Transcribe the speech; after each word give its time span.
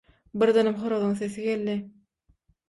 Birdenem 0.43 0.79
horazyň 0.83 1.13
sesi 1.19 1.45
geldi. 1.49 1.77